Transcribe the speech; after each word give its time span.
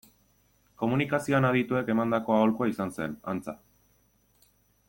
Komunikazioan 0.83 1.47
adituek 1.51 1.93
emandako 1.95 2.39
aholkua 2.39 2.71
izan 2.75 2.95
zen, 2.99 3.17
antza. 3.35 3.59